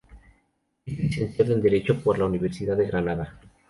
[0.83, 3.39] Es licenciado en Derecho por la Universidad de Granada.